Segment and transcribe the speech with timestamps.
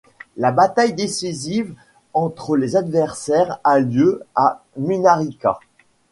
[0.35, 1.75] La bataille décisive
[2.15, 5.59] entre les adversaires a lieu à Miñarica.